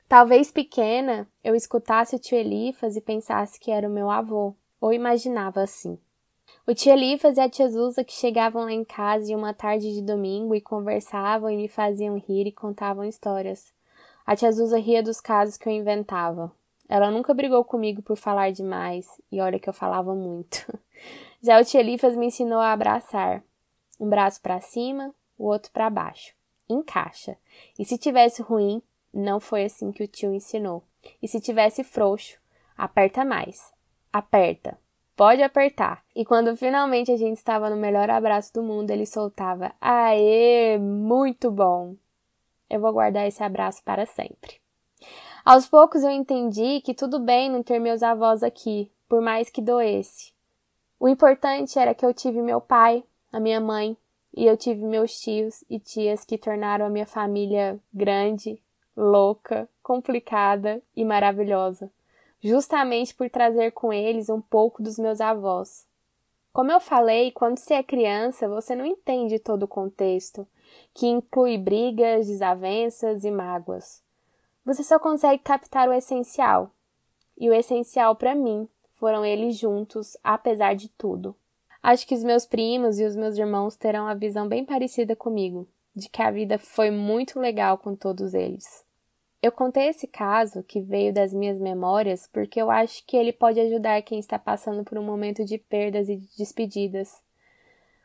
Talvez 0.08 0.50
pequena 0.50 1.26
eu 1.42 1.54
escutasse 1.54 2.14
o 2.14 2.18
tio 2.18 2.36
Elifas 2.36 2.96
e 2.96 3.00
pensasse 3.00 3.58
que 3.58 3.70
era 3.70 3.88
o 3.88 3.92
meu 3.92 4.10
avô, 4.10 4.54
ou 4.80 4.92
imaginava 4.92 5.62
assim. 5.62 5.98
O 6.66 6.74
tio 6.74 6.92
Elifas 6.92 7.36
e 7.36 7.40
a 7.40 7.48
tia 7.48 7.68
Zusa 7.68 8.04
que 8.04 8.12
chegavam 8.12 8.64
lá 8.64 8.72
em 8.72 8.84
casa 8.84 9.32
em 9.32 9.34
uma 9.34 9.54
tarde 9.54 9.92
de 9.92 10.02
domingo 10.02 10.54
e 10.54 10.60
conversavam 10.60 11.50
e 11.50 11.56
me 11.56 11.68
faziam 11.68 12.16
rir 12.16 12.46
e 12.46 12.52
contavam 12.52 13.04
histórias. 13.04 13.72
A 14.26 14.36
tia 14.36 14.52
Zusa 14.52 14.78
ria 14.78 15.02
dos 15.02 15.20
casos 15.20 15.56
que 15.56 15.68
eu 15.68 15.72
inventava. 15.72 16.52
Ela 16.88 17.10
nunca 17.10 17.34
brigou 17.34 17.64
comigo 17.64 18.02
por 18.02 18.16
falar 18.16 18.52
demais, 18.52 19.06
e 19.32 19.40
olha 19.40 19.58
que 19.58 19.68
eu 19.68 19.74
falava 19.74 20.14
muito. 20.14 20.66
Já 21.42 21.60
o 21.60 21.64
tio 21.64 21.80
Elifas 21.80 22.14
me 22.14 22.26
ensinou 22.26 22.60
a 22.60 22.72
abraçar. 22.72 23.42
Um 23.98 24.08
braço 24.08 24.40
para 24.40 24.60
cima, 24.60 25.14
o 25.38 25.46
outro 25.46 25.70
para 25.72 25.90
baixo. 25.90 26.34
Encaixa. 26.68 27.36
E 27.78 27.84
se 27.84 27.98
tivesse 27.98 28.42
ruim, 28.42 28.82
não 29.14 29.38
foi 29.38 29.64
assim 29.64 29.92
que 29.92 30.02
o 30.02 30.08
tio 30.08 30.34
ensinou. 30.34 30.82
E 31.22 31.28
se 31.28 31.40
tivesse 31.40 31.84
frouxo, 31.84 32.38
aperta 32.76 33.24
mais. 33.24 33.72
Aperta. 34.12 34.78
Pode 35.16 35.42
apertar. 35.42 36.02
E 36.14 36.24
quando 36.24 36.56
finalmente 36.56 37.12
a 37.12 37.16
gente 37.16 37.36
estava 37.36 37.70
no 37.70 37.76
melhor 37.76 38.10
abraço 38.10 38.52
do 38.52 38.62
mundo, 38.62 38.90
ele 38.90 39.06
soltava: 39.06 39.72
Aê, 39.80 40.76
muito 40.78 41.50
bom! 41.50 41.94
Eu 42.68 42.80
vou 42.80 42.92
guardar 42.92 43.26
esse 43.26 43.42
abraço 43.42 43.82
para 43.84 44.06
sempre. 44.06 44.60
Aos 45.44 45.68
poucos 45.68 46.02
eu 46.02 46.10
entendi 46.10 46.80
que 46.80 46.94
tudo 46.94 47.20
bem 47.20 47.50
não 47.50 47.62
ter 47.62 47.78
meus 47.78 48.02
avós 48.02 48.42
aqui, 48.42 48.90
por 49.08 49.20
mais 49.20 49.50
que 49.50 49.62
doesse. 49.62 50.32
O 50.98 51.08
importante 51.08 51.78
era 51.78 51.94
que 51.94 52.04
eu 52.04 52.14
tive 52.14 52.40
meu 52.40 52.60
pai, 52.60 53.04
a 53.30 53.38
minha 53.38 53.60
mãe, 53.60 53.96
e 54.36 54.46
eu 54.46 54.56
tive 54.56 54.84
meus 54.84 55.20
tios 55.20 55.62
e 55.68 55.78
tias 55.78 56.24
que 56.24 56.38
tornaram 56.38 56.86
a 56.86 56.90
minha 56.90 57.06
família 57.06 57.78
grande, 57.92 58.60
louca, 58.96 59.68
complicada 59.82 60.82
e 60.96 61.04
maravilhosa, 61.04 61.90
justamente 62.40 63.14
por 63.14 63.28
trazer 63.28 63.72
com 63.72 63.92
eles 63.92 64.28
um 64.28 64.40
pouco 64.40 64.82
dos 64.82 64.98
meus 64.98 65.20
avós. 65.20 65.86
Como 66.52 66.70
eu 66.70 66.78
falei, 66.78 67.32
quando 67.32 67.58
você 67.58 67.74
é 67.74 67.82
criança, 67.82 68.48
você 68.48 68.76
não 68.76 68.86
entende 68.86 69.40
todo 69.40 69.64
o 69.64 69.68
contexto, 69.68 70.46
que 70.94 71.06
inclui 71.06 71.58
brigas, 71.58 72.28
desavenças 72.28 73.24
e 73.24 73.30
mágoas. 73.30 74.00
Você 74.64 74.84
só 74.84 74.98
consegue 74.98 75.42
captar 75.42 75.88
o 75.88 75.92
essencial. 75.92 76.70
E 77.36 77.50
o 77.50 77.52
essencial 77.52 78.14
para 78.14 78.36
mim 78.36 78.68
foram 78.92 79.24
eles 79.24 79.58
juntos, 79.58 80.16
apesar 80.22 80.74
de 80.74 80.88
tudo. 80.90 81.34
Acho 81.82 82.06
que 82.06 82.14
os 82.14 82.22
meus 82.22 82.46
primos 82.46 83.00
e 83.00 83.04
os 83.04 83.16
meus 83.16 83.36
irmãos 83.36 83.76
terão 83.76 84.06
a 84.06 84.14
visão 84.14 84.46
bem 84.46 84.64
parecida 84.64 85.16
comigo, 85.16 85.68
de 85.94 86.08
que 86.08 86.22
a 86.22 86.30
vida 86.30 86.56
foi 86.56 86.90
muito 86.90 87.40
legal 87.40 87.76
com 87.76 87.96
todos 87.96 88.32
eles. 88.32 88.83
Eu 89.44 89.52
contei 89.52 89.88
esse 89.88 90.06
caso, 90.06 90.62
que 90.62 90.80
veio 90.80 91.12
das 91.12 91.34
minhas 91.34 91.58
memórias, 91.58 92.26
porque 92.26 92.58
eu 92.58 92.70
acho 92.70 93.04
que 93.04 93.14
ele 93.14 93.30
pode 93.30 93.60
ajudar 93.60 94.00
quem 94.00 94.18
está 94.18 94.38
passando 94.38 94.82
por 94.82 94.96
um 94.96 95.04
momento 95.04 95.44
de 95.44 95.58
perdas 95.58 96.08
e 96.08 96.16
de 96.16 96.26
despedidas. 96.38 97.22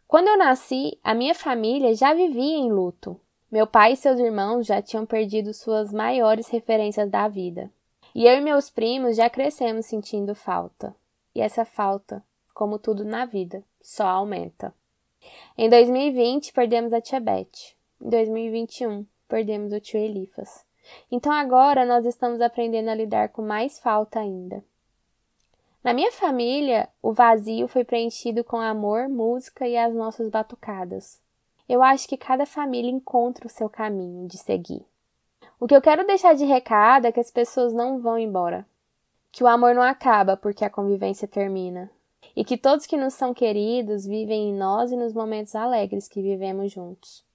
Quando 0.05 0.27
eu 0.27 0.37
nasci, 0.37 0.99
a 1.01 1.13
minha 1.13 1.33
família 1.33 1.95
já 1.95 2.13
vivia 2.13 2.57
em 2.57 2.69
luto. 2.69 3.17
Meu 3.49 3.65
pai 3.65 3.93
e 3.93 3.95
seus 3.95 4.19
irmãos 4.19 4.67
já 4.67 4.81
tinham 4.81 5.05
perdido 5.05 5.53
suas 5.53 5.93
maiores 5.93 6.49
referências 6.49 7.09
da 7.09 7.29
vida. 7.29 7.71
E 8.13 8.27
eu 8.27 8.33
e 8.33 8.41
meus 8.41 8.69
primos 8.69 9.15
já 9.15 9.29
crescemos 9.29 9.85
sentindo 9.85 10.35
falta. 10.35 10.93
E 11.33 11.39
essa 11.39 11.63
falta, 11.63 12.21
como 12.53 12.77
tudo 12.77 13.05
na 13.05 13.25
vida, 13.25 13.63
só 13.81 14.05
aumenta. 14.05 14.73
Em 15.57 15.69
2020, 15.69 16.51
perdemos 16.51 16.91
a 16.91 16.99
tia 16.99 17.21
Beth. 17.21 17.77
Em 18.01 18.09
2021, 18.09 19.05
perdemos 19.29 19.71
o 19.71 19.79
tio 19.79 20.01
Elifas. 20.01 20.67
Então 21.11 21.31
agora 21.31 21.85
nós 21.85 22.05
estamos 22.05 22.41
aprendendo 22.41 22.89
a 22.89 22.95
lidar 22.95 23.29
com 23.29 23.41
mais 23.41 23.79
falta 23.79 24.19
ainda. 24.19 24.63
Na 25.83 25.93
minha 25.93 26.11
família, 26.11 26.89
o 27.01 27.13
vazio 27.13 27.67
foi 27.67 27.83
preenchido 27.83 28.43
com 28.43 28.57
amor, 28.57 29.07
música 29.07 29.67
e 29.67 29.77
as 29.77 29.93
nossas 29.93 30.29
batucadas. 30.29 31.21
Eu 31.67 31.81
acho 31.81 32.07
que 32.07 32.17
cada 32.17 32.45
família 32.45 32.91
encontra 32.91 33.47
o 33.47 33.49
seu 33.49 33.69
caminho 33.69 34.27
de 34.27 34.37
seguir. 34.37 34.85
O 35.59 35.67
que 35.67 35.75
eu 35.75 35.81
quero 35.81 36.05
deixar 36.05 36.35
de 36.35 36.43
recado 36.43 37.05
é 37.05 37.11
que 37.11 37.19
as 37.19 37.31
pessoas 37.31 37.73
não 37.73 37.99
vão 37.99 38.17
embora. 38.17 38.65
Que 39.31 39.43
o 39.43 39.47
amor 39.47 39.73
não 39.73 39.81
acaba 39.81 40.35
porque 40.35 40.65
a 40.65 40.69
convivência 40.69 41.27
termina. 41.27 41.89
E 42.35 42.43
que 42.43 42.57
todos 42.57 42.85
que 42.85 42.97
nos 42.97 43.13
são 43.13 43.33
queridos 43.33 44.05
vivem 44.05 44.49
em 44.49 44.53
nós 44.53 44.91
e 44.91 44.97
nos 44.97 45.13
momentos 45.13 45.55
alegres 45.55 46.07
que 46.07 46.21
vivemos 46.21 46.71
juntos 46.71 47.28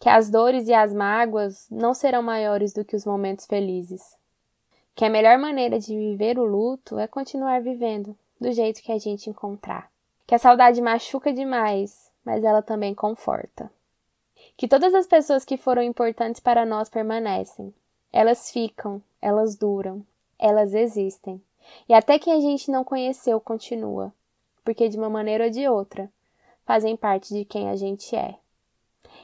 que 0.00 0.08
as 0.08 0.30
dores 0.30 0.68
e 0.68 0.74
as 0.74 0.92
mágoas 0.92 1.66
não 1.70 1.92
serão 1.92 2.22
maiores 2.22 2.72
do 2.72 2.84
que 2.84 2.94
os 2.94 3.04
momentos 3.04 3.46
felizes. 3.46 4.16
Que 4.94 5.04
a 5.04 5.10
melhor 5.10 5.38
maneira 5.38 5.78
de 5.78 5.96
viver 5.96 6.38
o 6.38 6.44
luto 6.44 6.98
é 6.98 7.06
continuar 7.06 7.60
vivendo 7.60 8.16
do 8.40 8.52
jeito 8.52 8.82
que 8.82 8.92
a 8.92 8.98
gente 8.98 9.28
encontrar. 9.28 9.90
Que 10.26 10.34
a 10.34 10.38
saudade 10.38 10.80
machuca 10.80 11.32
demais, 11.32 12.10
mas 12.24 12.44
ela 12.44 12.62
também 12.62 12.94
conforta. 12.94 13.70
Que 14.56 14.68
todas 14.68 14.94
as 14.94 15.06
pessoas 15.06 15.44
que 15.44 15.56
foram 15.56 15.82
importantes 15.82 16.40
para 16.40 16.64
nós 16.64 16.88
permanecem. 16.88 17.72
Elas 18.12 18.50
ficam, 18.50 19.02
elas 19.20 19.56
duram, 19.56 20.04
elas 20.38 20.74
existem. 20.74 21.40
E 21.88 21.94
até 21.94 22.18
quem 22.18 22.32
a 22.32 22.40
gente 22.40 22.70
não 22.70 22.84
conheceu 22.84 23.40
continua, 23.40 24.12
porque 24.64 24.88
de 24.88 24.96
uma 24.96 25.10
maneira 25.10 25.44
ou 25.44 25.50
de 25.50 25.68
outra, 25.68 26.10
fazem 26.64 26.96
parte 26.96 27.34
de 27.34 27.44
quem 27.44 27.68
a 27.68 27.76
gente 27.76 28.14
é. 28.14 28.36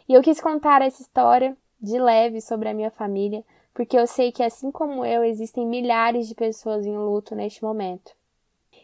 E 0.08 0.12
eu 0.12 0.22
quis 0.22 0.40
contar 0.40 0.82
essa 0.82 1.00
história 1.00 1.56
de 1.80 1.98
leve 1.98 2.40
sobre 2.40 2.68
a 2.68 2.74
minha 2.74 2.90
família, 2.90 3.44
porque 3.72 3.98
eu 3.98 4.06
sei 4.06 4.30
que 4.30 4.42
assim 4.42 4.70
como 4.70 5.04
eu, 5.04 5.24
existem 5.24 5.66
milhares 5.66 6.28
de 6.28 6.34
pessoas 6.34 6.86
em 6.86 6.96
luto 6.96 7.34
neste 7.34 7.62
momento. 7.62 8.12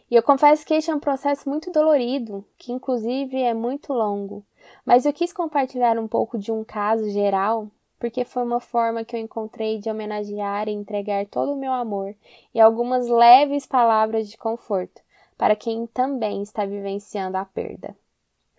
E 0.09 0.15
eu 0.15 0.23
confesso 0.23 0.65
que 0.65 0.73
este 0.73 0.91
é 0.91 0.95
um 0.95 0.99
processo 0.99 1.47
muito 1.47 1.71
dolorido, 1.71 2.43
que 2.57 2.73
inclusive 2.73 3.41
é 3.41 3.53
muito 3.53 3.93
longo. 3.93 4.43
Mas 4.85 5.05
eu 5.05 5.13
quis 5.13 5.31
compartilhar 5.31 5.97
um 5.97 6.07
pouco 6.07 6.37
de 6.37 6.51
um 6.51 6.63
caso 6.63 7.09
geral, 7.09 7.67
porque 7.99 8.25
foi 8.25 8.43
uma 8.43 8.59
forma 8.59 9.05
que 9.05 9.15
eu 9.15 9.19
encontrei 9.19 9.77
de 9.77 9.89
homenagear 9.89 10.67
e 10.67 10.71
entregar 10.71 11.25
todo 11.27 11.53
o 11.53 11.57
meu 11.57 11.71
amor 11.71 12.15
e 12.53 12.59
algumas 12.59 13.07
leves 13.07 13.65
palavras 13.65 14.27
de 14.27 14.37
conforto 14.37 15.01
para 15.37 15.55
quem 15.55 15.87
também 15.87 16.41
está 16.41 16.65
vivenciando 16.65 17.37
a 17.37 17.45
perda. 17.45 17.95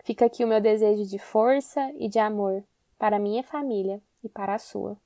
Fica 0.03 0.25
aqui 0.25 0.43
o 0.43 0.47
meu 0.47 0.59
desejo 0.59 1.05
de 1.05 1.17
força 1.17 1.89
e 1.97 2.09
de 2.09 2.19
amor 2.19 2.63
para 2.99 3.17
minha 3.17 3.41
família 3.41 4.01
e 4.21 4.27
para 4.27 4.55
a 4.55 4.59
sua. 4.59 4.97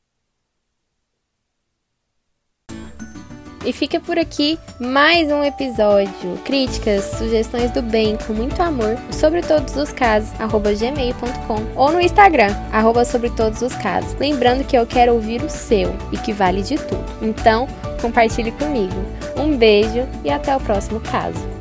E 3.65 3.73
fica 3.73 3.99
por 3.99 4.17
aqui 4.17 4.57
mais 4.79 5.29
um 5.29 5.43
episódio. 5.43 6.37
Críticas, 6.45 7.03
sugestões 7.03 7.69
do 7.71 7.81
bem 7.81 8.17
com 8.25 8.33
muito 8.33 8.59
amor 8.61 8.95
sobre 9.11 9.41
todos 9.41 9.75
os 9.75 9.91
casos, 9.91 10.39
arroba 10.39 10.73
gmail.com 10.73 11.79
ou 11.79 11.91
no 11.91 11.99
Instagram, 11.99 12.53
arroba 12.71 13.03
sobre 13.03 13.29
todos 13.29 13.61
os 13.61 13.75
casos. 13.75 14.13
Lembrando 14.13 14.65
que 14.65 14.77
eu 14.77 14.87
quero 14.87 15.13
ouvir 15.13 15.43
o 15.43 15.49
seu 15.49 15.89
e 16.13 16.17
que 16.17 16.31
vale 16.31 16.61
de 16.61 16.77
tudo. 16.77 17.03
Então, 17.21 17.67
compartilhe 18.01 18.51
comigo. 18.53 18.95
Um 19.35 19.57
beijo 19.57 20.07
e 20.23 20.29
até 20.29 20.55
o 20.55 20.61
próximo 20.61 21.01
caso. 21.01 21.56